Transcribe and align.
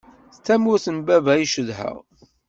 D 0.35 0.37
tamurt 0.45 0.85
n 0.95 0.97
baba 1.05 1.33
i 1.37 1.45
cedheɣ. 1.53 1.95